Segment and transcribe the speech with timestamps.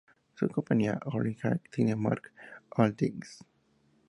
[0.33, 1.37] Su compañía Holding
[1.71, 2.33] Cinemark
[2.71, 3.47] Holdings, Inc.